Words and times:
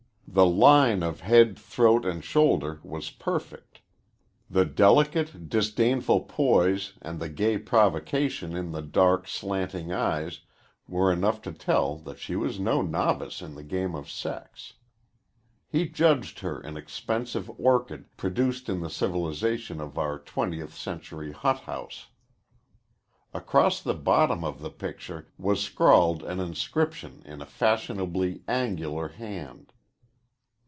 The 0.33 0.45
line 0.45 1.03
of 1.03 1.19
head, 1.19 1.59
throat, 1.59 2.05
and 2.05 2.23
shoulder 2.23 2.79
was 2.83 3.09
perfect. 3.09 3.81
The 4.49 4.63
delicate, 4.63 5.49
disdainful 5.49 6.21
poise 6.21 6.93
and 7.01 7.19
the 7.19 7.27
gay 7.27 7.57
provocation 7.57 8.55
in 8.55 8.71
the 8.71 8.81
dark, 8.81 9.27
slanting 9.27 9.91
eyes 9.91 10.39
were 10.87 11.11
enough 11.11 11.41
to 11.41 11.51
tell 11.51 11.97
that 12.05 12.17
she 12.17 12.37
was 12.37 12.61
no 12.61 12.81
novice 12.81 13.41
in 13.41 13.55
the 13.55 13.63
game 13.63 13.93
of 13.93 14.09
sex. 14.09 14.75
He 15.67 15.89
judged 15.89 16.39
her 16.39 16.61
an 16.61 16.77
expensive 16.77 17.51
orchid 17.57 18.15
produced 18.15 18.69
in 18.69 18.79
the 18.79 18.89
civilization 18.89 19.81
of 19.81 19.97
our 19.97 20.17
twentieth 20.17 20.73
century 20.73 21.33
hothouse. 21.33 22.07
Across 23.33 23.81
the 23.81 23.95
bottom 23.95 24.45
of 24.45 24.61
the 24.61 24.71
picture 24.71 25.27
was 25.37 25.59
scrawled 25.61 26.23
an 26.23 26.39
inscription 26.39 27.21
in 27.25 27.41
a 27.41 27.45
fashionably 27.45 28.43
angular 28.47 29.09
hand. 29.09 29.73